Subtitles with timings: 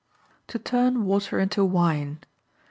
[0.47, 2.21] To Turn Water into Wine.